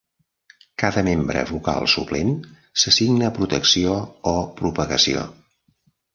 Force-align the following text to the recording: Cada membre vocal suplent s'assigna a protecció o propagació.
Cada 0.83 1.03
membre 1.07 1.43
vocal 1.49 1.85
suplent 1.95 2.31
s'assigna 2.85 3.29
a 3.29 3.35
protecció 3.37 4.01
o 4.35 4.35
propagació. 4.65 5.25